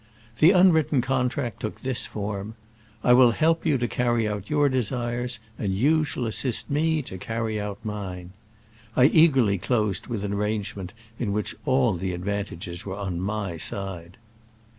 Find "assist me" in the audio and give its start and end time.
6.25-7.03